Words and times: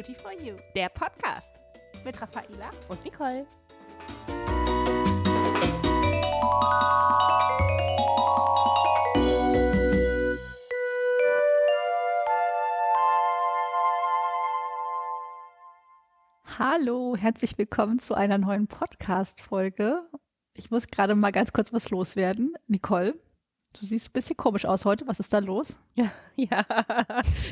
Beauty 0.00 0.14
for 0.14 0.32
You. 0.32 0.56
Der 0.74 0.88
Podcast 0.88 1.52
mit 2.06 2.18
Raffaela 2.22 2.70
und 2.88 3.04
Nicole. 3.04 3.46
Hallo, 16.58 17.14
herzlich 17.16 17.58
willkommen 17.58 17.98
zu 17.98 18.14
einer 18.14 18.38
neuen 18.38 18.68
Podcast-Folge. 18.68 20.00
Ich 20.56 20.70
muss 20.70 20.86
gerade 20.86 21.14
mal 21.14 21.30
ganz 21.30 21.52
kurz 21.52 21.74
was 21.74 21.90
loswerden. 21.90 22.54
Nicole, 22.68 23.20
du 23.72 23.86
siehst 23.86 24.08
ein 24.08 24.12
bisschen 24.12 24.36
komisch 24.36 24.64
aus 24.64 24.84
heute. 24.84 25.06
Was 25.06 25.20
ist 25.20 25.32
da 25.32 25.38
los? 25.38 25.76
Ja, 25.94 26.10
ja. 26.36 26.64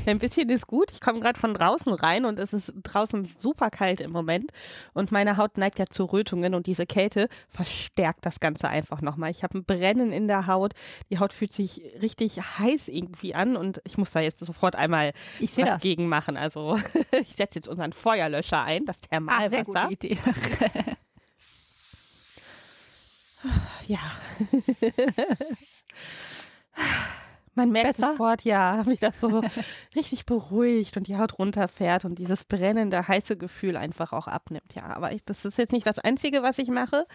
ein 0.06 0.19
bisschen 0.19 0.48
ist 0.48 0.66
gut. 0.66 0.91
Ich 0.91 1.01
komme 1.01 1.20
gerade 1.20 1.38
von 1.38 1.55
draußen 1.55 1.93
rein 1.93 2.24
und 2.24 2.38
es 2.38 2.52
ist 2.52 2.73
draußen 2.83 3.24
super 3.24 3.70
kalt 3.70 4.01
im 4.01 4.10
Moment. 4.10 4.51
Und 4.95 5.12
meine 5.12 5.37
Haut 5.37 5.59
neigt 5.59 5.79
ja 5.79 5.87
zu 5.87 6.05
Rötungen 6.05 6.55
und 6.55 6.66
diese 6.66 6.87
Kälte 6.87 7.29
verstärkt 7.48 8.24
das 8.27 8.41
Ganze 8.41 8.69
einfach 8.69 9.01
nochmal. 9.02 9.30
Ich 9.30 9.43
habe 9.43 9.59
ein 9.59 9.65
Brennen 9.65 10.12
in 10.12 10.29
der 10.29 10.46
Haut. 10.46 10.73
Die 11.10 11.19
Haut 11.19 11.33
fühlt 11.33 11.52
sich 11.52 11.83
richtig 12.02 12.38
heiß 12.59 12.88
irgendwie 12.88 13.35
an 13.35 13.57
und 13.57 13.80
ich 13.85 13.98
muss 13.98 14.10
da 14.10 14.21
jetzt 14.21 14.41
sofort 14.41 14.77
einmal 14.77 15.12
was 15.41 15.55
das. 15.55 15.82
gegen 15.82 16.09
machen. 16.09 16.37
Also 16.37 16.79
ich 17.23 17.35
setze 17.37 17.57
jetzt 17.57 17.69
unseren 17.69 17.93
Feuerlöscher 17.93 18.62
ein, 18.65 18.85
das 18.85 18.98
Ah, 18.98 19.48
sehr 19.48 19.65
Thermalwasser. 19.65 19.88
gute 19.88 20.07
Idee. 20.09 20.19
Ja. 23.88 23.98
Man 27.55 27.70
merkt 27.73 27.96
Besser? 27.96 28.12
sofort, 28.12 28.42
ja, 28.42 28.87
wie 28.87 28.96
das 28.96 29.19
so 29.20 29.41
richtig 29.96 30.26
beruhigt 30.26 30.96
und 30.96 31.09
die 31.09 31.16
Haut 31.16 31.40
runterfährt 31.40 32.04
und 32.04 32.16
dieses 32.16 32.45
brennende, 32.45 33.09
heiße 33.09 33.37
Gefühl 33.37 33.76
einfach 33.76 34.13
auch 34.13 34.29
abnimmt. 34.29 34.74
Ja, 34.74 34.85
aber 34.95 35.13
ich, 35.13 35.24
das 35.24 35.45
ist 35.45 35.59
jetzt 35.59 35.73
nicht 35.73 35.87
das 35.87 35.98
Einzige, 35.98 36.45
was 36.45 36.59
ich 36.59 36.68
mache. 36.68 37.07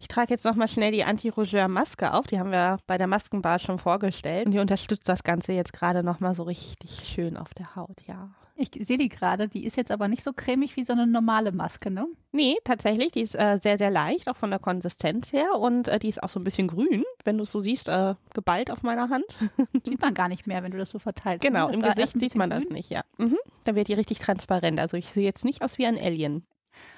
Ich 0.00 0.08
trage 0.08 0.30
jetzt 0.30 0.44
nochmal 0.44 0.66
schnell 0.66 0.90
die 0.90 1.04
Anti-Rougeur-Maske 1.04 2.12
auf. 2.12 2.26
Die 2.26 2.40
haben 2.40 2.50
wir 2.50 2.78
bei 2.88 2.98
der 2.98 3.06
Maskenbar 3.06 3.60
schon 3.60 3.78
vorgestellt. 3.78 4.46
Und 4.46 4.52
die 4.52 4.58
unterstützt 4.58 5.08
das 5.08 5.22
Ganze 5.22 5.52
jetzt 5.52 5.72
gerade 5.72 6.02
nochmal 6.02 6.34
so 6.34 6.42
richtig 6.42 7.02
schön 7.04 7.36
auf 7.36 7.54
der 7.54 7.76
Haut, 7.76 8.00
ja. 8.06 8.30
Ich 8.60 8.70
sehe 8.86 8.96
die 8.96 9.08
gerade. 9.08 9.46
Die 9.46 9.64
ist 9.64 9.76
jetzt 9.76 9.92
aber 9.92 10.08
nicht 10.08 10.24
so 10.24 10.32
cremig 10.32 10.76
wie 10.76 10.82
so 10.82 10.92
eine 10.92 11.06
normale 11.06 11.52
Maske, 11.52 11.92
ne? 11.92 12.08
Nee, 12.32 12.56
tatsächlich, 12.64 13.12
die 13.12 13.20
ist 13.20 13.36
äh, 13.36 13.56
sehr, 13.62 13.78
sehr 13.78 13.90
leicht, 13.90 14.28
auch 14.28 14.36
von 14.36 14.50
der 14.50 14.58
Konsistenz 14.58 15.32
her. 15.32 15.54
Und 15.58 15.86
äh, 15.86 16.00
die 16.00 16.08
ist 16.08 16.20
auch 16.20 16.28
so 16.28 16.40
ein 16.40 16.44
bisschen 16.44 16.66
grün, 16.66 17.04
wenn 17.24 17.36
du 17.36 17.44
es 17.44 17.52
so 17.52 17.60
siehst, 17.60 17.88
äh, 17.88 18.16
geballt 18.34 18.72
auf 18.72 18.82
meiner 18.82 19.10
Hand. 19.10 19.24
Sieht 19.84 20.00
man 20.00 20.12
gar 20.12 20.28
nicht 20.28 20.48
mehr, 20.48 20.64
wenn 20.64 20.72
du 20.72 20.78
das 20.78 20.90
so 20.90 20.98
verteilst. 20.98 21.44
Genau, 21.44 21.68
ne? 21.68 21.78
Das 21.78 21.90
im 21.90 21.94
Gesicht 21.94 22.20
sieht 22.20 22.34
man 22.34 22.50
das 22.50 22.64
grün 22.64 22.72
nicht, 22.74 22.90
ja. 22.90 23.02
Mhm. 23.16 23.38
Da 23.62 23.76
wird 23.76 23.86
die 23.86 23.94
richtig 23.94 24.18
transparent. 24.18 24.80
Also 24.80 24.96
ich 24.96 25.06
sehe 25.06 25.24
jetzt 25.24 25.44
nicht 25.44 25.62
aus 25.62 25.78
wie 25.78 25.86
ein 25.86 25.96
Alien. 25.96 26.44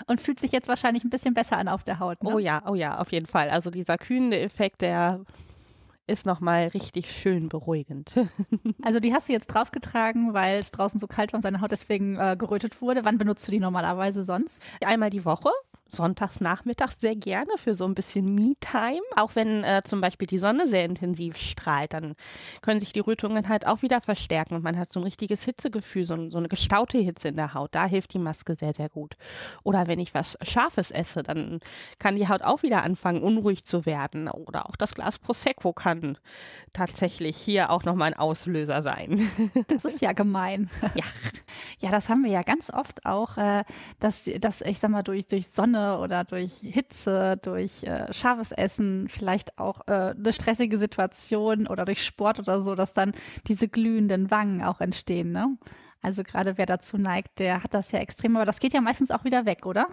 Und 0.06 0.20
fühlt 0.20 0.40
sich 0.40 0.52
jetzt 0.52 0.68
wahrscheinlich 0.68 1.04
ein 1.04 1.10
bisschen 1.10 1.34
besser 1.34 1.58
an 1.58 1.68
auf 1.68 1.84
der 1.84 1.98
Haut, 1.98 2.22
ne? 2.22 2.34
Oh 2.34 2.38
ja, 2.38 2.62
oh 2.66 2.74
ja, 2.74 2.98
auf 2.98 3.12
jeden 3.12 3.26
Fall. 3.26 3.50
Also 3.50 3.70
dieser 3.70 3.98
kühlende 3.98 4.40
Effekt, 4.40 4.80
der 4.80 5.24
ist 6.10 6.26
nochmal 6.26 6.68
richtig 6.68 7.10
schön 7.10 7.48
beruhigend. 7.48 8.14
Also 8.82 8.98
die 8.98 9.12
hast 9.12 9.28
du 9.28 9.32
jetzt 9.32 9.48
draufgetragen, 9.48 10.32
weil 10.32 10.58
es 10.58 10.70
draußen 10.70 10.98
so 10.98 11.06
kalt 11.06 11.32
war 11.32 11.38
und 11.38 11.42
seine 11.42 11.60
Haut 11.60 11.70
deswegen 11.70 12.16
äh, 12.16 12.36
gerötet 12.38 12.80
wurde. 12.80 13.04
Wann 13.04 13.18
benutzt 13.18 13.46
du 13.46 13.50
die 13.52 13.60
normalerweise 13.60 14.22
sonst? 14.22 14.62
Einmal 14.84 15.10
die 15.10 15.24
Woche, 15.24 15.50
sonntags 15.90 16.40
nachmittags 16.40 17.00
sehr 17.00 17.16
gerne 17.16 17.50
für 17.56 17.74
so 17.74 17.84
ein 17.84 17.94
bisschen 17.94 18.34
Me-Time. 18.34 19.02
Auch 19.16 19.34
wenn 19.34 19.64
äh, 19.64 19.82
zum 19.84 20.00
Beispiel 20.00 20.26
die 20.26 20.38
Sonne 20.38 20.68
sehr 20.68 20.84
intensiv 20.84 21.36
strahlt, 21.36 21.92
dann 21.92 22.14
können 22.62 22.80
sich 22.80 22.92
die 22.92 23.00
Rötungen 23.00 23.48
halt 23.48 23.66
auch 23.66 23.82
wieder 23.82 24.00
verstärken 24.00 24.54
und 24.54 24.62
man 24.62 24.78
hat 24.78 24.92
so 24.92 25.00
ein 25.00 25.04
richtiges 25.04 25.44
Hitzegefühl, 25.44 26.04
so, 26.04 26.30
so 26.30 26.38
eine 26.38 26.48
gestaute 26.48 26.98
Hitze 26.98 27.28
in 27.28 27.36
der 27.36 27.54
Haut. 27.54 27.74
Da 27.74 27.86
hilft 27.86 28.14
die 28.14 28.18
Maske 28.18 28.54
sehr, 28.54 28.72
sehr 28.72 28.88
gut. 28.88 29.16
Oder 29.62 29.86
wenn 29.86 29.98
ich 29.98 30.14
was 30.14 30.38
Scharfes 30.42 30.90
esse, 30.90 31.22
dann 31.22 31.60
kann 31.98 32.16
die 32.16 32.28
Haut 32.28 32.42
auch 32.42 32.62
wieder 32.62 32.82
anfangen, 32.82 33.22
unruhig 33.22 33.64
zu 33.64 33.86
werden. 33.86 34.28
Oder 34.28 34.68
auch 34.68 34.76
das 34.76 34.94
Glas 34.94 35.18
Prosecco 35.18 35.72
kann 35.72 36.18
tatsächlich 36.72 37.36
hier 37.36 37.70
auch 37.70 37.84
nochmal 37.84 38.12
ein 38.12 38.18
Auslöser 38.18 38.82
sein. 38.82 39.30
Das 39.68 39.84
ist 39.84 40.00
ja 40.00 40.12
gemein. 40.12 40.70
Ja. 40.94 41.04
Ja, 41.80 41.90
das 41.90 42.08
haben 42.08 42.24
wir 42.24 42.30
ja 42.30 42.42
ganz 42.42 42.70
oft 42.70 43.06
auch, 43.06 43.36
äh, 43.36 43.64
dass, 44.00 44.28
dass 44.40 44.60
ich 44.60 44.78
sag 44.78 44.90
mal, 44.90 45.02
durch, 45.02 45.26
durch 45.26 45.48
Sonne 45.48 45.79
oder 46.00 46.24
durch 46.24 46.60
Hitze, 46.60 47.36
durch 47.42 47.82
äh, 47.84 48.12
scharfes 48.12 48.52
Essen, 48.52 49.08
vielleicht 49.08 49.58
auch 49.58 49.80
äh, 49.86 50.14
eine 50.16 50.32
stressige 50.32 50.78
Situation 50.78 51.66
oder 51.66 51.84
durch 51.84 52.04
Sport 52.04 52.38
oder 52.38 52.60
so, 52.62 52.74
dass 52.74 52.94
dann 52.94 53.12
diese 53.46 53.68
glühenden 53.68 54.30
Wangen 54.30 54.62
auch 54.62 54.80
entstehen, 54.80 55.32
ne? 55.32 55.56
Also 56.02 56.22
gerade 56.22 56.56
wer 56.56 56.66
dazu 56.66 56.96
neigt, 56.96 57.38
der 57.38 57.62
hat 57.62 57.74
das 57.74 57.92
ja 57.92 57.98
extrem, 57.98 58.36
aber 58.36 58.46
das 58.46 58.60
geht 58.60 58.72
ja 58.72 58.80
meistens 58.80 59.10
auch 59.10 59.24
wieder 59.24 59.44
weg, 59.44 59.66
oder? 59.66 59.86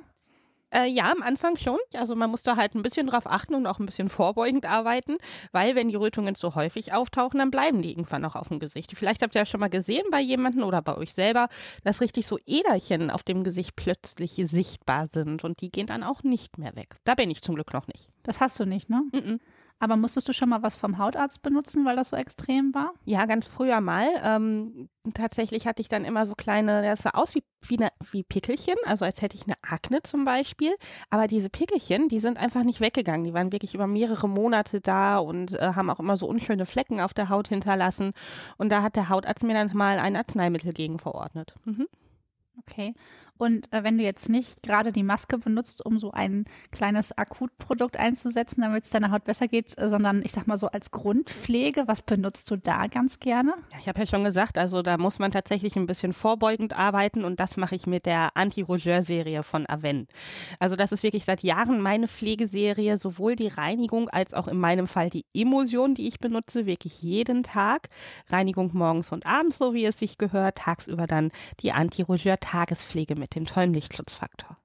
Äh, 0.69 0.88
ja, 0.88 1.11
am 1.11 1.22
Anfang 1.22 1.55
schon. 1.55 1.78
Also 1.94 2.16
man 2.16 2.29
muss 2.29 2.44
da 2.44 2.57
halt 2.57 2.75
ein 2.75 2.81
bisschen 2.81 3.07
drauf 3.07 3.25
achten 3.25 3.55
und 3.55 3.66
auch 3.67 3.79
ein 3.79 3.85
bisschen 3.85 4.09
vorbeugend 4.09 4.66
arbeiten, 4.66 5.17
weil 5.51 5.75
wenn 5.75 5.88
die 5.88 5.95
Rötungen 5.95 6.35
so 6.35 6.55
häufig 6.55 6.94
auftauchen, 6.94 7.39
dann 7.39 7.51
bleiben 7.51 7.81
die 7.81 7.91
irgendwann 7.91 8.25
auch 8.25 8.35
auf 8.35 8.50
dem 8.50 8.59
Gesicht. 8.59 8.91
Vielleicht 8.95 9.22
habt 9.22 9.35
ihr 9.35 9.41
ja 9.41 9.45
schon 9.45 9.61
mal 9.61 9.69
gesehen 9.69 10.03
bei 10.11 10.19
jemandem 10.19 10.63
oder 10.63 10.81
bei 10.81 10.97
euch 10.97 11.13
selber, 11.13 11.47
dass 11.83 12.01
richtig 12.01 12.27
so 12.27 12.38
Äderchen 12.45 13.09
auf 13.09 13.23
dem 13.23 13.44
Gesicht 13.44 13.75
plötzlich 13.75 14.33
sichtbar 14.33 15.07
sind 15.07 15.44
und 15.44 15.61
die 15.61 15.72
gehen 15.72 15.88
dann 15.88 16.03
auch 16.03 16.23
nicht 16.23 16.57
mehr 16.57 16.75
weg. 16.75 16.97
Da 17.06 17.16
bin 17.16 17.31
ich 17.31 17.41
zum 17.41 17.56
Glück 17.56 17.73
noch 17.73 17.88
nicht. 17.88 18.09
Das 18.23 18.41
hast 18.41 18.59
du 18.59 18.66
nicht, 18.66 18.89
ne? 18.89 19.03
Mhm. 19.13 19.39
Aber 19.79 19.95
musstest 19.95 20.27
du 20.27 20.33
schon 20.33 20.49
mal 20.49 20.63
was 20.63 20.75
vom 20.75 20.97
Hautarzt 20.97 21.43
benutzen, 21.43 21.85
weil 21.85 21.95
das 21.95 22.09
so 22.09 22.15
extrem 22.15 22.73
war? 22.73 22.93
Ja, 23.05 23.25
ganz 23.25 23.47
früher 23.47 23.79
mal. 23.79 24.07
Ähm, 24.23 24.89
tatsächlich 25.13 25.67
hatte 25.67 25.81
ich 25.81 25.88
dann 25.88 26.03
immer 26.03 26.25
so 26.25 26.33
kleine, 26.33 26.81
das 26.81 27.03
sah 27.03 27.11
aus 27.11 27.35
wie, 27.35 27.43
wie, 27.67 27.77
eine, 27.77 27.89
wie 28.11 28.23
Pickelchen, 28.23 28.75
also 28.85 29.05
als 29.05 29.21
hätte 29.21 29.35
ich 29.35 29.43
eine 29.43 29.55
Akne 29.61 30.01
zum 30.01 30.25
Beispiel. 30.25 30.75
Aber 31.11 31.27
diese 31.27 31.49
Pickelchen, 31.49 32.09
die 32.09 32.19
sind 32.19 32.39
einfach 32.39 32.63
nicht 32.63 32.81
weggegangen. 32.81 33.23
Die 33.23 33.33
waren 33.33 33.51
wirklich 33.51 33.75
über 33.75 33.85
mehrere 33.85 34.27
Monate 34.27 34.81
da 34.81 35.19
und 35.19 35.53
äh, 35.53 35.73
haben 35.75 35.91
auch 35.91 35.99
immer 35.99 36.17
so 36.17 36.27
unschöne 36.27 36.65
Flecken 36.65 36.99
auf 36.99 37.13
der 37.13 37.29
Haut 37.29 37.47
hinterlassen. 37.47 38.13
Und 38.57 38.71
da 38.71 38.81
hat 38.81 38.95
der 38.95 39.09
Hautarzt 39.09 39.44
mir 39.44 39.53
dann 39.53 39.69
mal 39.75 39.99
ein 39.99 40.15
Arzneimittel 40.15 40.73
gegen 40.73 40.97
verordnet. 40.97 41.53
Mhm. 41.65 41.88
Okay. 42.59 42.95
Und 43.37 43.71
äh, 43.73 43.83
wenn 43.83 43.97
du 43.97 44.03
jetzt 44.03 44.29
nicht 44.29 44.63
gerade 44.63 44.91
die 44.91 45.03
Maske 45.03 45.37
benutzt, 45.37 45.85
um 45.85 45.99
so 45.99 46.11
ein 46.11 46.45
kleines 46.71 47.17
Akutprodukt 47.17 47.97
einzusetzen, 47.97 48.61
damit 48.61 48.85
es 48.85 48.89
deiner 48.89 49.11
Haut 49.11 49.23
besser 49.25 49.47
geht, 49.47 49.77
äh, 49.77 49.89
sondern 49.89 50.21
ich 50.23 50.31
sag 50.31 50.47
mal 50.47 50.57
so 50.57 50.67
als 50.67 50.91
Grundpflege, 50.91 51.87
was 51.87 52.01
benutzt 52.01 52.49
du 52.51 52.57
da 52.57 52.87
ganz 52.87 53.19
gerne? 53.19 53.53
Ja, 53.71 53.77
ich 53.79 53.87
habe 53.87 53.99
ja 53.99 54.07
schon 54.07 54.23
gesagt, 54.23 54.57
also 54.57 54.81
da 54.81 54.97
muss 54.97 55.19
man 55.19 55.31
tatsächlich 55.31 55.75
ein 55.75 55.85
bisschen 55.85 56.13
vorbeugend 56.13 56.77
arbeiten 56.77 57.23
und 57.23 57.39
das 57.39 57.57
mache 57.57 57.75
ich 57.75 57.87
mit 57.87 58.05
der 58.05 58.35
Anti-Rougeur-Serie 58.35 59.43
von 59.43 59.65
Aven. 59.67 60.07
Also 60.59 60.75
das 60.75 60.91
ist 60.91 61.03
wirklich 61.03 61.25
seit 61.25 61.43
Jahren 61.43 61.81
meine 61.81 62.07
Pflegeserie, 62.07 62.97
sowohl 62.97 63.35
die 63.35 63.47
Reinigung 63.47 64.09
als 64.09 64.33
auch 64.33 64.47
in 64.47 64.57
meinem 64.57 64.87
Fall 64.87 65.09
die 65.09 65.25
Emulsion, 65.33 65.93
die 65.93 66.07
ich 66.07 66.19
benutze, 66.19 66.65
wirklich 66.65 67.01
jeden 67.01 67.43
Tag. 67.43 67.89
Reinigung 68.29 68.71
morgens 68.73 69.11
und 69.11 69.25
abends, 69.25 69.57
so 69.57 69.73
wie 69.73 69.85
es 69.85 69.99
sich 69.99 70.17
gehört, 70.17 70.57
tagsüber 70.57 71.07
dann 71.07 71.31
die 71.59 71.71
Anti-Rougeur-Tagespflege 71.71 73.15
mit 73.15 73.26
dem 73.35 73.45
tollen 73.45 73.73
Lichtschutzfaktor. 73.73 74.57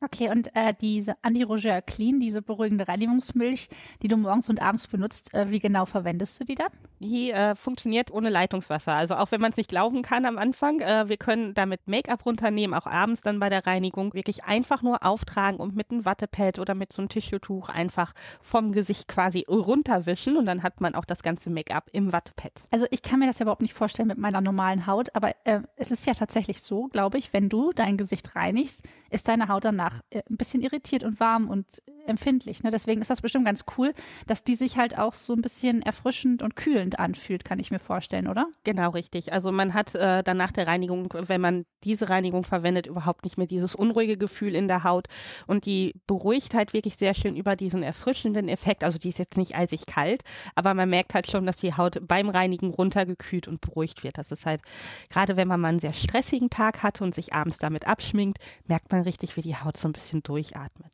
Okay, 0.00 0.30
und 0.30 0.54
äh, 0.54 0.74
diese 0.78 1.14
Anti-Rougeur 1.22 1.80
Clean, 1.80 2.20
diese 2.20 2.42
beruhigende 2.42 2.86
Reinigungsmilch, 2.86 3.68
die 4.02 4.08
du 4.08 4.16
morgens 4.16 4.50
und 4.50 4.60
abends 4.60 4.86
benutzt, 4.86 5.32
äh, 5.32 5.50
wie 5.50 5.60
genau 5.60 5.86
verwendest 5.86 6.38
du 6.40 6.44
die 6.44 6.56
dann? 6.56 6.72
Die 7.04 7.32
äh, 7.32 7.54
funktioniert 7.54 8.10
ohne 8.10 8.30
Leitungswasser. 8.30 8.94
Also 8.94 9.16
auch 9.16 9.30
wenn 9.30 9.40
man 9.40 9.50
es 9.50 9.58
nicht 9.58 9.68
glauben 9.68 10.00
kann 10.00 10.24
am 10.24 10.38
Anfang, 10.38 10.80
äh, 10.80 11.06
wir 11.06 11.18
können 11.18 11.52
damit 11.52 11.86
Make-up 11.86 12.24
runternehmen, 12.24 12.74
auch 12.74 12.86
abends 12.86 13.20
dann 13.20 13.38
bei 13.38 13.50
der 13.50 13.66
Reinigung 13.66 14.14
wirklich 14.14 14.44
einfach 14.44 14.80
nur 14.80 15.04
auftragen 15.04 15.60
und 15.60 15.76
mit 15.76 15.90
einem 15.90 16.06
Wattepad 16.06 16.58
oder 16.58 16.74
mit 16.74 16.94
so 16.94 17.02
einem 17.02 17.10
Tischtuch 17.10 17.68
einfach 17.68 18.14
vom 18.40 18.72
Gesicht 18.72 19.06
quasi 19.06 19.44
runterwischen 19.46 20.38
und 20.38 20.46
dann 20.46 20.62
hat 20.62 20.80
man 20.80 20.94
auch 20.94 21.04
das 21.04 21.22
ganze 21.22 21.50
Make-up 21.50 21.90
im 21.92 22.10
Wattepad. 22.10 22.52
Also 22.70 22.86
ich 22.90 23.02
kann 23.02 23.18
mir 23.18 23.26
das 23.26 23.38
ja 23.38 23.42
überhaupt 23.44 23.60
nicht 23.60 23.74
vorstellen 23.74 24.08
mit 24.08 24.16
meiner 24.16 24.40
normalen 24.40 24.86
Haut, 24.86 25.14
aber 25.14 25.32
äh, 25.44 25.60
es 25.76 25.90
ist 25.90 26.06
ja 26.06 26.14
tatsächlich 26.14 26.62
so, 26.62 26.86
glaube 26.86 27.18
ich, 27.18 27.34
wenn 27.34 27.50
du 27.50 27.72
dein 27.74 27.98
Gesicht 27.98 28.34
reinigst, 28.34 28.82
ist 29.10 29.28
deine 29.28 29.48
Haut 29.48 29.66
danach 29.66 30.00
äh, 30.08 30.22
ein 30.30 30.38
bisschen 30.38 30.62
irritiert 30.62 31.04
und 31.04 31.20
warm 31.20 31.50
und 31.50 31.82
empfindlich. 32.06 32.62
Ne? 32.62 32.70
Deswegen 32.70 33.00
ist 33.00 33.10
das 33.10 33.20
bestimmt 33.20 33.46
ganz 33.46 33.64
cool, 33.76 33.92
dass 34.26 34.44
die 34.44 34.54
sich 34.54 34.76
halt 34.76 34.98
auch 34.98 35.14
so 35.14 35.32
ein 35.32 35.42
bisschen 35.42 35.82
erfrischend 35.82 36.42
und 36.42 36.56
kühlend 36.56 36.98
anfühlt, 36.98 37.44
kann 37.44 37.58
ich 37.58 37.70
mir 37.70 37.78
vorstellen, 37.78 38.28
oder? 38.28 38.46
Genau, 38.64 38.90
richtig. 38.90 39.32
Also 39.32 39.52
man 39.52 39.74
hat 39.74 39.94
äh, 39.94 40.22
dann 40.22 40.36
nach 40.36 40.52
der 40.52 40.66
Reinigung, 40.66 41.08
wenn 41.12 41.40
man 41.40 41.64
diese 41.84 42.08
Reinigung 42.08 42.44
verwendet, 42.44 42.86
überhaupt 42.86 43.24
nicht 43.24 43.36
mehr 43.38 43.46
dieses 43.46 43.74
unruhige 43.74 44.16
Gefühl 44.16 44.54
in 44.54 44.68
der 44.68 44.84
Haut 44.84 45.06
und 45.46 45.66
die 45.66 45.94
beruhigt 46.06 46.54
halt 46.54 46.72
wirklich 46.72 46.96
sehr 46.96 47.14
schön 47.14 47.36
über 47.36 47.56
diesen 47.56 47.82
erfrischenden 47.82 48.48
Effekt. 48.48 48.84
Also 48.84 48.98
die 48.98 49.08
ist 49.10 49.18
jetzt 49.18 49.36
nicht 49.36 49.56
eisig 49.56 49.86
kalt, 49.86 50.22
aber 50.54 50.74
man 50.74 50.88
merkt 50.88 51.14
halt 51.14 51.30
schon, 51.30 51.46
dass 51.46 51.58
die 51.58 51.74
Haut 51.74 51.98
beim 52.06 52.28
Reinigen 52.28 52.70
runtergekühlt 52.70 53.48
und 53.48 53.60
beruhigt 53.60 54.02
wird. 54.02 54.18
Das 54.18 54.30
ist 54.30 54.46
halt, 54.46 54.62
gerade 55.10 55.36
wenn 55.36 55.48
man 55.48 55.60
mal 55.60 55.68
einen 55.68 55.78
sehr 55.78 55.92
stressigen 55.92 56.50
Tag 56.50 56.82
hatte 56.82 57.04
und 57.04 57.14
sich 57.14 57.32
abends 57.32 57.58
damit 57.58 57.86
abschminkt, 57.86 58.38
merkt 58.66 58.92
man 58.92 59.02
richtig, 59.02 59.36
wie 59.36 59.42
die 59.42 59.56
Haut 59.56 59.76
so 59.76 59.88
ein 59.88 59.92
bisschen 59.92 60.22
durchatmet. 60.22 60.92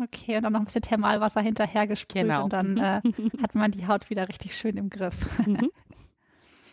Okay, 0.00 0.36
und 0.36 0.42
dann 0.44 0.52
noch 0.52 0.60
ein 0.60 0.66
bisschen 0.66 0.82
Thermalwasser 0.82 1.40
hinterher 1.40 1.86
gesprüht 1.86 2.22
Genau. 2.22 2.44
und 2.44 2.52
dann 2.52 2.76
äh, 2.78 3.00
hat 3.42 3.54
man 3.54 3.70
die 3.72 3.86
Haut 3.88 4.10
wieder 4.10 4.28
richtig 4.28 4.54
schön 4.56 4.76
im 4.76 4.90
Griff. 4.90 5.16
Mhm. 5.46 5.70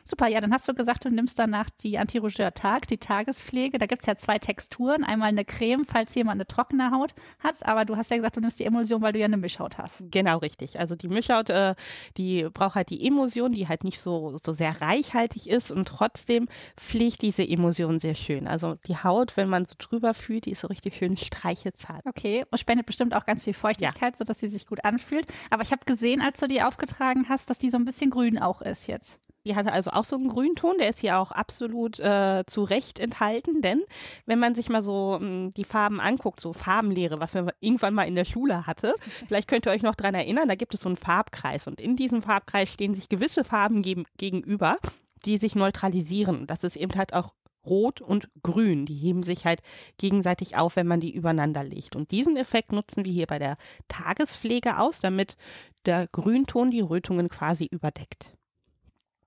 Super, 0.08 0.28
ja, 0.28 0.40
dann 0.40 0.54
hast 0.54 0.68
du 0.68 0.76
gesagt, 0.76 1.04
du 1.04 1.10
nimmst 1.10 1.40
danach 1.40 1.68
die 1.72 1.98
Anti-Rougeur 1.98 2.54
Tag, 2.54 2.88
die 2.88 3.00
Tagespflege. 3.00 3.80
Da 3.80 3.88
gibt's 3.88 4.06
ja 4.06 4.16
zwei 4.16 4.38
Texturen. 4.38 5.04
Einmal 5.04 5.30
eine 5.30 5.46
Creme, 5.46 5.84
falls 5.84 6.14
jemand 6.14 6.36
eine 6.36 6.46
trockene 6.46 6.92
Haut 6.92 7.16
hat, 7.40 7.66
aber 7.66 7.86
du 7.86 7.98
hast 7.98 8.12
ja 8.12 8.18
gesagt, 8.18 8.36
du 8.36 8.40
nimmst 8.40 8.60
die 8.60 8.66
Emulsion, 8.66 9.02
weil 9.02 9.14
du 9.14 9.20
ja 9.20 9.26
eine 9.26 9.38
Mischhaut 9.38 9.80
hast. 9.80 10.04
Genau, 10.12 10.38
richtig. 10.38 10.80
Also 10.80 10.96
die 10.96 11.08
Mischhaut, 11.08 11.50
äh, 11.50 11.74
die 12.18 12.48
braucht 12.54 12.76
halt 12.76 12.92
die 12.92 13.04
Emulsion, 13.04 13.52
die 13.52 13.68
halt 13.68 13.84
nicht 13.84 14.00
so, 14.00 14.38
so 14.38 14.54
sehr 14.54 14.80
reichhaltig 14.80 15.50
ist 15.50 15.72
und 15.72 15.88
trotzdem 15.88 16.50
pflegt 16.78 17.24
diese 17.24 17.42
Emulsion 17.42 17.98
sehr 17.98 18.14
schön. 18.14 18.48
Also 18.48 18.76
die 18.88 18.98
Haut, 18.98 19.36
wenn 19.38 19.50
man 19.50 19.66
so 19.66 19.74
drüber 19.80 20.14
fühlt, 20.14 20.46
die 20.46 20.52
ist 20.52 20.62
so 20.62 20.68
richtig 20.68 20.98
schön 20.98 21.18
streichelzart. 21.18 22.06
Okay, 22.06 22.46
und 22.52 22.60
spendet 22.60 22.86
bestimmt 22.86 23.16
auch 23.16 23.26
ganz 23.26 23.44
viel 23.44 23.56
Feuchtigkeit, 23.56 24.16
sodass 24.18 24.40
sie 24.40 24.50
sich 24.50 24.68
gut 24.68 24.86
anfühlt. 24.86 25.26
Aber 25.50 25.64
ich 25.64 25.72
habe 25.72 25.84
gesehen, 25.84 26.22
als 26.22 26.40
du 26.40 26.48
die 26.48 26.62
aufgetragen 26.62 27.26
hast, 27.28 27.50
dass 27.50 27.58
die 27.58 27.72
so 27.72 27.78
ein 27.78 27.86
bisschen 27.86 28.12
grün 28.12 28.38
auch 28.38 28.62
ist 28.62 28.86
jetzt. 28.86 29.20
Die 29.46 29.56
hatte 29.56 29.72
also 29.72 29.92
auch 29.92 30.06
so 30.06 30.16
einen 30.16 30.28
Grünton, 30.28 30.78
der 30.80 30.90
ist 30.90 31.00
hier 31.00 31.20
auch 31.20 31.32
absolut 31.32 32.00
äh, 32.00 32.44
zu 32.48 32.64
Recht 32.64 33.00
enthalten, 33.00 33.62
denn 33.62 33.84
wenn 34.26 34.40
man 34.40 34.56
sich 34.56 34.70
mal 34.70 34.84
so 34.84 35.20
mh, 35.22 35.52
die 35.56 35.64
Farben 35.64 36.00
anguckt, 36.00 36.42
so 36.42 36.52
Farbenlehre, 36.52 37.20
was 37.20 37.36
man 37.36 37.52
irgendwann 37.60 37.94
mal 37.94 38.08
in 38.08 38.16
der 38.16 38.26
Schule 38.26 38.66
hatte, 38.66 38.96
vielleicht 39.28 39.48
könnt 39.48 39.68
ihr 39.68 39.72
euch 39.72 39.84
noch 39.84 39.96
dran 39.96 40.16
erinnern, 40.16 40.48
da 40.48 40.56
gibt 40.56 40.74
es 40.74 40.82
so 40.82 40.90
einen 40.90 40.98
Farbkreis 40.98 41.68
und 41.68 41.80
in 41.80 41.96
diesem 41.96 42.22
Farbkreis 42.24 42.74
stehen 42.74 42.96
sich 42.96 43.08
gewisse 43.08 43.44
Farben 43.44 43.84
geben, 43.84 44.06
gegenüber, 44.18 44.78
die 45.26 45.38
sich 45.38 45.56
neutralisieren. 45.56 46.48
Das 46.48 46.64
ist 46.64 46.76
eben 46.76 46.96
halt 46.96 47.14
auch 47.14 47.34
Rot 47.66 48.02
und 48.02 48.30
Grün. 48.44 48.86
Die 48.86 48.96
heben 48.96 49.24
sich 49.24 49.46
halt 49.46 49.62
gegenseitig 49.98 50.58
auf, 50.58 50.76
wenn 50.76 50.88
man 50.88 51.00
die 51.00 51.14
übereinander 51.14 51.64
legt. 51.64 51.96
Und 51.96 52.12
diesen 52.12 52.38
Effekt 52.38 52.72
nutzen 52.72 53.06
wir 53.06 53.12
hier 53.12 53.28
bei 53.28 53.40
der 53.40 53.58
Tagespflege 53.88 54.80
aus, 54.80 55.00
damit 55.00 55.38
der 55.86 56.08
Grünton 56.08 56.72
die 56.72 56.82
Rötungen 56.82 57.30
quasi 57.30 57.66
überdeckt. 57.66 58.36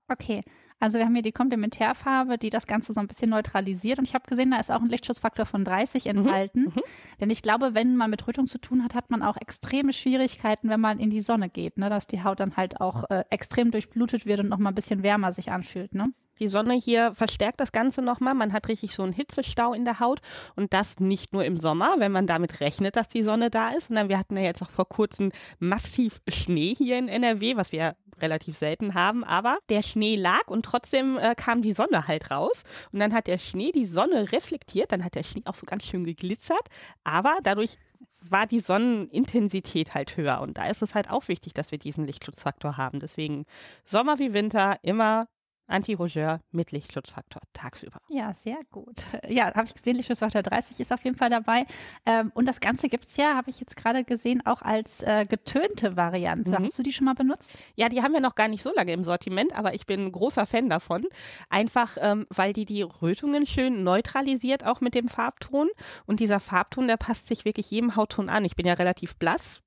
Okay, 0.09 0.43
also 0.79 0.97
wir 0.97 1.05
haben 1.05 1.13
hier 1.13 1.23
die 1.23 1.33
Komplementärfarbe, 1.33 2.37
die 2.37 2.49
das 2.49 2.65
Ganze 2.65 2.93
so 2.93 3.01
ein 3.01 3.07
bisschen 3.07 3.29
neutralisiert. 3.29 3.99
Und 3.99 4.07
ich 4.07 4.13
habe 4.13 4.27
gesehen, 4.27 4.51
da 4.51 4.59
ist 4.59 4.71
auch 4.71 4.81
ein 4.81 4.87
Lichtschutzfaktor 4.87 5.45
von 5.45 5.65
30 5.65 6.07
enthalten. 6.07 6.61
mhm. 6.61 6.81
Denn 7.19 7.29
ich 7.29 7.41
glaube, 7.41 7.73
wenn 7.73 7.97
man 7.97 8.09
mit 8.09 8.25
Rötung 8.27 8.47
zu 8.47 8.59
tun 8.59 8.83
hat, 8.83 8.95
hat 8.95 9.11
man 9.11 9.21
auch 9.21 9.35
extreme 9.35 9.91
Schwierigkeiten, 9.91 10.69
wenn 10.69 10.79
man 10.79 10.99
in 10.99 11.09
die 11.09 11.19
Sonne 11.19 11.49
geht, 11.49 11.77
ne? 11.77 11.89
dass 11.89 12.07
die 12.07 12.23
Haut 12.23 12.39
dann 12.39 12.55
halt 12.55 12.79
auch 12.79 13.09
äh, 13.09 13.25
extrem 13.29 13.71
durchblutet 13.71 14.25
wird 14.25 14.39
und 14.39 14.49
noch 14.49 14.57
mal 14.57 14.69
ein 14.69 14.75
bisschen 14.75 15.03
wärmer 15.03 15.33
sich 15.33 15.51
anfühlt. 15.51 15.93
Ne? 15.93 16.13
Die 16.39 16.47
Sonne 16.47 16.75
hier 16.75 17.13
verstärkt 17.13 17.59
das 17.59 17.73
Ganze 17.73 18.01
nochmal. 18.01 18.33
Man 18.33 18.53
hat 18.53 18.69
richtig 18.69 18.95
so 18.95 19.03
einen 19.03 19.11
Hitzestau 19.11 19.73
in 19.73 19.83
der 19.83 19.99
Haut 19.99 20.21
und 20.55 20.73
das 20.73 21.01
nicht 21.01 21.33
nur 21.33 21.43
im 21.43 21.57
Sommer, 21.57 21.95
wenn 21.97 22.13
man 22.13 22.25
damit 22.25 22.61
rechnet, 22.61 22.95
dass 22.95 23.09
die 23.09 23.23
Sonne 23.23 23.49
da 23.49 23.71
ist, 23.71 23.87
sondern 23.87 24.07
wir 24.07 24.17
hatten 24.17 24.37
ja 24.37 24.43
jetzt 24.43 24.61
auch 24.61 24.69
vor 24.69 24.87
kurzem 24.87 25.33
massiv 25.59 26.21
Schnee 26.29 26.73
hier 26.73 26.97
in 26.97 27.09
NRW, 27.09 27.57
was 27.57 27.73
wir 27.73 27.97
relativ 28.21 28.57
selten 28.57 28.93
haben, 28.93 29.23
aber 29.23 29.57
der 29.69 29.81
Schnee 29.81 30.15
lag 30.15 30.47
und 30.47 30.63
trotzdem 30.63 31.17
äh, 31.17 31.35
kam 31.35 31.61
die 31.61 31.71
Sonne 31.71 32.07
halt 32.07 32.31
raus 32.31 32.63
und 32.91 32.99
dann 32.99 33.13
hat 33.13 33.27
der 33.27 33.37
Schnee 33.37 33.71
die 33.71 33.85
Sonne 33.85 34.31
reflektiert, 34.31 34.91
dann 34.91 35.03
hat 35.03 35.15
der 35.15 35.23
Schnee 35.23 35.43
auch 35.45 35.55
so 35.55 35.65
ganz 35.65 35.85
schön 35.85 36.03
geglitzert, 36.03 36.67
aber 37.03 37.37
dadurch 37.43 37.77
war 38.21 38.47
die 38.47 38.59
Sonnenintensität 38.59 39.93
halt 39.93 40.17
höher 40.17 40.41
und 40.41 40.57
da 40.57 40.65
ist 40.65 40.81
es 40.81 40.95
halt 40.95 41.09
auch 41.09 41.27
wichtig, 41.27 41.53
dass 41.53 41.71
wir 41.71 41.77
diesen 41.77 42.05
Lichtschutzfaktor 42.05 42.77
haben. 42.77 42.99
Deswegen 42.99 43.45
Sommer 43.85 44.19
wie 44.19 44.33
Winter 44.33 44.77
immer 44.81 45.27
Anti-Rougeur 45.69 46.41
mit 46.51 46.71
Lichtschutzfaktor 46.71 47.41
tagsüber. 47.53 47.99
Ja, 48.09 48.33
sehr 48.33 48.59
gut. 48.71 48.95
Ja, 49.27 49.53
habe 49.53 49.65
ich 49.65 49.73
gesehen, 49.73 49.95
Lichtschutzfaktor 49.95 50.41
30 50.41 50.79
ist 50.79 50.91
auf 50.91 51.03
jeden 51.03 51.15
Fall 51.15 51.29
dabei. 51.29 51.65
Ähm, 52.05 52.31
und 52.33 52.47
das 52.47 52.59
Ganze 52.59 52.89
gibt's 52.89 53.17
ja, 53.17 53.35
habe 53.35 53.49
ich 53.49 53.59
jetzt 53.59 53.75
gerade 53.75 54.03
gesehen, 54.03 54.45
auch 54.45 54.61
als 54.61 55.03
äh, 55.03 55.25
getönte 55.25 55.95
Variante. 55.95 56.51
Mhm. 56.51 56.65
Hast 56.65 56.79
du 56.79 56.83
die 56.83 56.91
schon 56.91 57.05
mal 57.05 57.15
benutzt? 57.15 57.57
Ja, 57.75 57.89
die 57.89 58.01
haben 58.01 58.13
wir 58.13 58.21
noch 58.21 58.35
gar 58.35 58.47
nicht 58.47 58.63
so 58.63 58.73
lange 58.73 58.93
im 58.93 59.03
Sortiment, 59.03 59.55
aber 59.55 59.73
ich 59.73 59.85
bin 59.85 60.05
ein 60.05 60.11
großer 60.11 60.45
Fan 60.45 60.69
davon. 60.69 61.05
Einfach, 61.49 61.97
ähm, 61.99 62.25
weil 62.29 62.53
die 62.53 62.65
die 62.65 62.81
Rötungen 62.81 63.45
schön 63.45 63.83
neutralisiert, 63.83 64.65
auch 64.65 64.81
mit 64.81 64.95
dem 64.95 65.07
Farbton. 65.07 65.69
Und 66.05 66.19
dieser 66.19 66.39
Farbton, 66.39 66.87
der 66.87 66.97
passt 66.97 67.27
sich 67.27 67.45
wirklich 67.45 67.69
jedem 67.71 67.95
Hautton 67.95 68.29
an. 68.29 68.45
Ich 68.45 68.55
bin 68.55 68.65
ja 68.65 68.73
relativ 68.73 69.17
blass 69.17 69.61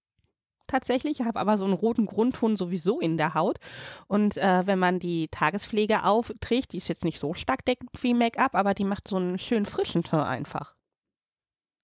tatsächlich, 0.72 1.20
habe 1.22 1.38
aber 1.38 1.56
so 1.56 1.64
einen 1.64 1.74
roten 1.74 2.06
Grundton 2.06 2.56
sowieso 2.56 3.00
in 3.00 3.16
der 3.16 3.34
Haut. 3.34 3.58
Und 4.08 4.36
äh, 4.36 4.66
wenn 4.66 4.78
man 4.78 4.98
die 4.98 5.28
Tagespflege 5.28 6.04
aufträgt, 6.04 6.72
die 6.72 6.78
ist 6.78 6.88
jetzt 6.88 7.04
nicht 7.04 7.20
so 7.20 7.34
stark 7.34 7.64
deckend 7.64 7.90
wie 8.02 8.14
Make-up, 8.14 8.54
aber 8.54 8.74
die 8.74 8.84
macht 8.84 9.08
so 9.08 9.16
einen 9.16 9.38
schönen 9.38 9.66
frischen 9.66 10.02
Ton 10.02 10.20
einfach. 10.20 10.74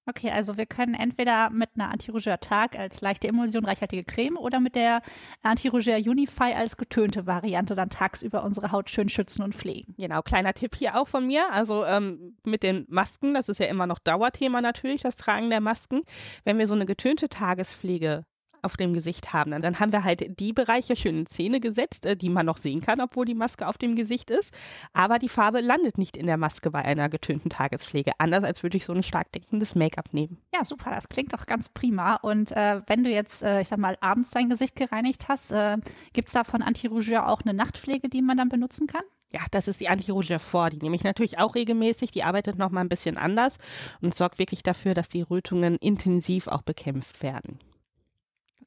Okay, 0.08 0.31
also 0.31 0.56
wir 0.56 0.64
können 0.64 0.94
entweder 0.94 1.50
mit 1.50 1.69
einer 1.75 1.90
Anti-Rougeur-Tag 1.90 2.79
als 2.79 3.02
leichte 3.02 3.29
Emulsion 3.29 3.67
reichhaltige 3.67 4.05
Creme 4.05 4.38
oder 4.38 4.58
mit 4.58 4.75
der 4.75 5.02
Anti-Rougeur 5.43 5.99
Unify 5.99 6.55
als 6.55 6.79
getönte 6.79 7.26
Variante 7.26 7.75
dann 7.75 7.90
tagsüber 7.90 8.43
unsere 8.43 8.73
Haut 8.73 8.88
schön 8.88 9.11
schützen 9.11 9.43
und 9.43 9.55
pflegen. 9.55 9.94
Genau, 9.99 10.23
kleiner 10.23 10.55
Tipp 10.55 10.76
hier 10.76 10.99
auch 10.99 11.06
von 11.06 11.26
mir. 11.26 11.52
Also 11.52 11.85
ähm, 11.85 12.38
mit 12.43 12.62
den 12.62 12.87
Masken, 12.88 13.35
das 13.35 13.50
ist 13.50 13.61
ja 13.61 13.67
immer 13.67 13.87
noch 13.87 13.99
Dauerthema 13.99 14.62
natürlich, 14.62 15.02
das 15.02 15.17
Tragen 15.17 15.50
der 15.50 15.61
Masken. 15.61 16.00
Wenn 16.43 16.56
wir 16.56 16.69
so 16.69 16.75
eine 16.75 16.87
getönte 16.87 17.29
Tagespflege 17.29 18.25
auf 18.62 18.76
dem 18.76 18.93
Gesicht 18.93 19.32
haben. 19.32 19.52
Und 19.52 19.62
dann 19.62 19.81
haben 19.81 19.93
wir 19.93 20.05
halt 20.05 20.40
die 20.40 20.52
Bereiche 20.52 20.96
schön 20.96 21.19
in 21.19 21.26
Szene 21.26 21.60
gesetzt, 21.60 22.06
äh, 22.06 22.16
die 22.16 22.31
man 22.31 22.46
noch 22.46 22.58
sehen 22.58 22.81
kann, 22.81 23.00
obwohl 23.00 23.25
die 23.25 23.34
Maske 23.34 23.66
auf 23.66 23.78
dem 23.78 23.96
Gesicht 23.96 24.31
ist. 24.31 24.52
Aber 24.93 25.19
die 25.19 25.28
Farbe 25.28 25.60
landet 25.60 25.99
nicht 25.99 26.16
in 26.16 26.26
der 26.26 26.37
Maske 26.37 26.70
bei 26.70 26.84
einer 26.84 27.08
getönten 27.08 27.50
Tagespflege. 27.50 28.12
Anders 28.19 28.44
als 28.44 28.62
würde 28.62 28.76
ich 28.76 28.84
so 28.84 28.93
ein 28.93 29.02
stark 29.02 29.32
deckendes 29.32 29.75
Make-up 29.75 30.12
nehmen. 30.12 30.38
Ja, 30.55 30.64
super, 30.64 30.90
das 30.90 31.08
klingt 31.08 31.32
doch 31.32 31.46
ganz 31.46 31.69
prima. 31.69 32.16
Und 32.16 32.52
äh, 32.52 32.82
wenn 32.87 33.05
du 33.05 33.10
jetzt, 33.10 33.43
äh, 33.43 33.60
ich 33.60 33.69
sag 33.69 33.78
mal, 33.78 33.96
abends 34.00 34.31
dein 34.31 34.49
Gesicht 34.49 34.76
gereinigt 34.76 35.28
hast, 35.28 35.52
äh, 35.52 35.78
gibt 36.12 36.28
es 36.28 36.34
da 36.34 36.44
von 36.44 36.62
Anti-Rougeur 36.62 37.28
auch 37.28 37.43
eine 37.43 37.54
Nachtpflege, 37.54 38.08
die 38.08 38.22
man 38.22 38.37
dann 38.37 38.49
benutzen 38.49 38.87
kann? 38.87 39.02
Ja, 39.32 39.40
das 39.50 39.69
ist 39.69 39.81
die 39.81 39.88
Anti-Rougeur 39.88 40.38
vor. 40.38 40.70
Die 40.70 40.78
nehme 40.78 40.96
ich 40.96 41.04
natürlich 41.04 41.38
auch 41.38 41.54
regelmäßig. 41.54 42.11
Die 42.11 42.25
arbeitet 42.25 42.56
noch 42.56 42.70
mal 42.70 42.81
ein 42.81 42.88
bisschen 42.88 43.19
anders 43.19 43.58
und 44.00 44.14
sorgt 44.14 44.38
wirklich 44.38 44.62
dafür, 44.62 44.94
dass 44.94 45.11
die 45.11 45.20
Rötungen 45.20 45.76
intensiv 45.76 46.46
auch 46.46 46.62
bekämpft 46.62 47.22
werden. 47.22 47.58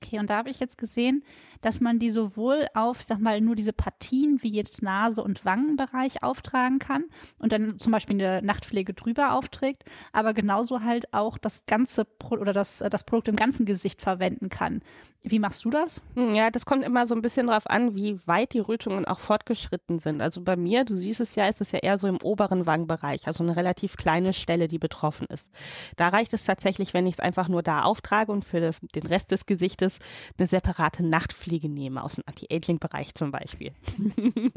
Okay, 0.04 0.20
und 0.20 0.30
da 0.30 0.38
habe 0.38 0.50
ich 0.50 0.60
jetzt 0.60 0.78
gesehen, 0.78 1.24
dass 1.62 1.80
man 1.80 2.00
die 2.00 2.10
sowohl 2.10 2.68
auf, 2.74 3.02
ich 3.02 3.06
sag 3.06 3.20
mal, 3.20 3.40
nur 3.40 3.56
diese 3.56 3.72
Partien 3.74 4.42
wie 4.42 4.50
jetzt 4.50 4.82
Nase- 4.82 5.24
und 5.24 5.46
Wangenbereich 5.46 6.24
auftragen 6.24 6.80
kann 6.80 7.06
und 7.38 7.52
dann 7.52 7.78
zum 7.78 7.92
Beispiel 7.92 8.16
eine 8.16 8.42
Nachtpflege 8.46 8.94
drüber 8.96 9.34
aufträgt, 9.34 9.84
aber 10.12 10.34
genauso 10.34 10.82
halt 10.82 11.14
auch 11.14 11.38
das 11.38 11.66
ganze 11.68 12.06
Pro 12.06 12.36
oder 12.36 12.54
das, 12.54 12.80
das 12.90 13.04
Produkt 13.04 13.28
im 13.28 13.36
ganzen 13.36 13.66
Gesicht 13.66 14.02
verwenden 14.02 14.50
kann. 14.50 14.82
Wie 15.24 15.38
machst 15.38 15.64
du 15.66 15.70
das? 15.70 16.02
Hm, 16.16 16.34
Ja, 16.34 16.50
das 16.50 16.66
kommt 16.66 16.84
immer 16.84 17.06
so 17.06 17.14
ein 17.14 17.22
bisschen 17.22 17.46
drauf 17.46 17.68
an, 17.70 17.94
wie 17.94 18.26
weit 18.26 18.54
die 18.54 18.60
Rötungen 18.60 19.06
auch 19.06 19.20
fortgeschritten 19.20 20.00
sind. 20.00 20.20
Also 20.20 20.42
bei 20.42 20.56
mir, 20.56 20.84
du 20.84 20.96
siehst 20.96 21.22
es 21.22 21.36
ja, 21.36 21.48
ist 21.48 21.62
es 21.62 21.72
ja 21.72 21.80
eher 21.80 22.00
so 22.00 22.08
im 22.08 22.18
oberen 22.24 22.66
Wangenbereich, 22.66 23.28
also 23.28 23.44
eine 23.44 23.56
relativ 23.56 23.98
kleine 23.98 24.34
Stelle, 24.34 24.68
die 24.68 24.80
betroffen 24.80 25.28
ist. 25.28 25.52
Da 25.96 26.10
reicht 26.10 26.34
es 26.34 26.46
tatsächlich, 26.46 26.96
wenn 26.96 27.06
ich 27.06 27.16
es 27.16 27.20
einfach 27.20 27.50
nur 27.50 27.62
da 27.62 27.84
auftrage 27.84 28.32
und 28.32 28.44
für 28.46 28.62
das, 28.62 28.80
den 28.96 29.06
Rest 29.06 29.30
des 29.30 29.46
Gesichtes 29.46 29.91
eine 30.38 30.48
separate 30.48 31.04
Nachtpflege 31.06 31.70
nehme, 31.70 32.04
aus 32.04 32.16
dem 32.16 32.24
Anti-Aging-Bereich 32.26 33.16
zum 33.16 33.32
Beispiel. 33.32 33.72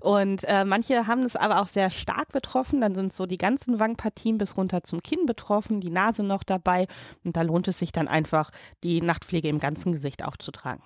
und 0.00 0.44
äh, 0.44 0.64
manche 0.64 1.06
haben 1.06 1.22
es 1.22 1.36
aber 1.36 1.60
auch 1.60 1.68
sehr 1.68 1.90
stark 1.90 2.32
betroffen, 2.32 2.80
dann 2.80 2.94
sind 2.94 3.12
so 3.12 3.26
die 3.26 3.36
ganzen 3.36 3.80
Wangenpartien 3.80 4.38
bis 4.38 4.56
runter 4.56 4.84
zum 4.84 5.02
Kinn 5.02 5.26
betroffen, 5.26 5.80
die 5.80 5.90
Nase 5.90 6.22
noch 6.22 6.42
dabei 6.42 6.86
und 7.24 7.36
da 7.36 7.42
lohnt 7.42 7.68
es 7.68 7.78
sich 7.78 7.92
dann 7.92 8.08
einfach, 8.08 8.50
die 8.82 9.00
Nachtpflege 9.00 9.48
im 9.48 9.58
ganzen 9.58 9.92
Gesicht 9.92 10.24
aufzutragen. 10.24 10.82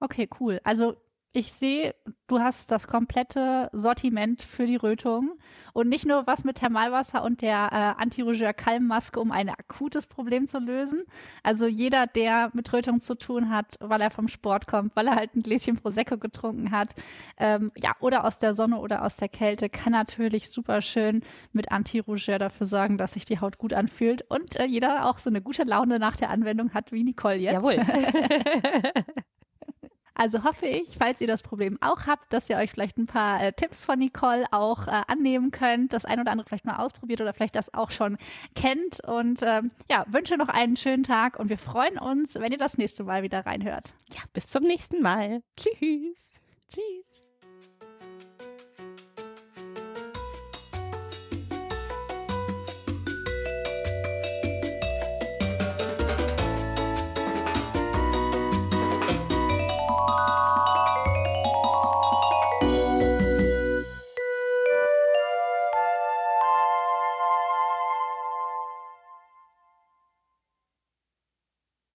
Okay, 0.00 0.28
cool. 0.40 0.60
Also 0.62 0.96
ich 1.36 1.52
sehe, 1.52 1.94
du 2.28 2.40
hast 2.40 2.70
das 2.72 2.88
komplette 2.88 3.68
Sortiment 3.74 4.40
für 4.40 4.66
die 4.66 4.76
Rötung 4.76 5.38
und 5.74 5.86
nicht 5.86 6.06
nur 6.06 6.26
was 6.26 6.44
mit 6.44 6.56
Thermalwasser 6.56 7.22
und 7.22 7.42
der 7.42 7.68
äh, 7.72 8.02
Anti-Rougeur 8.02 8.54
Kalmmaske, 8.54 9.20
um 9.20 9.30
ein 9.30 9.50
akutes 9.50 10.06
Problem 10.06 10.46
zu 10.46 10.58
lösen. 10.58 11.04
Also 11.42 11.66
jeder, 11.66 12.06
der 12.06 12.50
mit 12.54 12.72
Rötung 12.72 13.02
zu 13.02 13.16
tun 13.16 13.50
hat, 13.50 13.74
weil 13.80 14.00
er 14.00 14.10
vom 14.10 14.28
Sport 14.28 14.66
kommt, 14.66 14.96
weil 14.96 15.08
er 15.08 15.14
halt 15.14 15.36
ein 15.36 15.42
Gläschen 15.42 15.76
Prosecco 15.76 16.16
getrunken 16.16 16.70
hat, 16.70 16.94
ähm, 17.36 17.70
ja, 17.76 17.92
oder 18.00 18.24
aus 18.24 18.38
der 18.38 18.54
Sonne 18.54 18.78
oder 18.78 19.04
aus 19.04 19.16
der 19.16 19.28
Kälte, 19.28 19.68
kann 19.68 19.92
natürlich 19.92 20.48
super 20.50 20.80
schön 20.80 21.22
mit 21.52 21.70
Anti-Rougeur 21.70 22.38
dafür 22.38 22.66
sorgen, 22.66 22.96
dass 22.96 23.12
sich 23.12 23.26
die 23.26 23.40
Haut 23.40 23.58
gut 23.58 23.74
anfühlt 23.74 24.22
und 24.30 24.56
äh, 24.56 24.64
jeder 24.64 25.06
auch 25.06 25.18
so 25.18 25.28
eine 25.28 25.42
gute 25.42 25.64
Laune 25.64 25.98
nach 25.98 26.16
der 26.16 26.30
Anwendung 26.30 26.72
hat, 26.72 26.92
wie 26.92 27.04
Nicole 27.04 27.36
jetzt. 27.36 27.52
Jawohl. 27.52 27.76
Also 30.16 30.44
hoffe 30.44 30.66
ich, 30.66 30.96
falls 30.98 31.20
ihr 31.20 31.26
das 31.26 31.42
Problem 31.42 31.76
auch 31.82 32.06
habt, 32.06 32.32
dass 32.32 32.48
ihr 32.48 32.56
euch 32.56 32.70
vielleicht 32.70 32.96
ein 32.96 33.06
paar 33.06 33.42
äh, 33.42 33.52
Tipps 33.52 33.84
von 33.84 33.98
Nicole 33.98 34.46
auch 34.50 34.88
äh, 34.88 35.02
annehmen 35.08 35.50
könnt, 35.50 35.92
das 35.92 36.06
ein 36.06 36.18
oder 36.18 36.32
andere 36.32 36.48
vielleicht 36.48 36.64
mal 36.64 36.76
ausprobiert 36.76 37.20
oder 37.20 37.34
vielleicht 37.34 37.54
das 37.54 37.74
auch 37.74 37.90
schon 37.90 38.16
kennt. 38.54 39.00
Und 39.04 39.40
ähm, 39.42 39.70
ja, 39.90 40.06
wünsche 40.08 40.38
noch 40.38 40.48
einen 40.48 40.76
schönen 40.76 41.02
Tag 41.02 41.38
und 41.38 41.50
wir 41.50 41.58
freuen 41.58 41.98
uns, 41.98 42.34
wenn 42.36 42.50
ihr 42.50 42.58
das 42.58 42.78
nächste 42.78 43.04
Mal 43.04 43.22
wieder 43.22 43.44
reinhört. 43.44 43.92
Ja, 44.14 44.22
bis 44.32 44.48
zum 44.48 44.62
nächsten 44.62 45.02
Mal. 45.02 45.42
Tschüss. 45.56 46.16
Tschüss. 46.68 47.25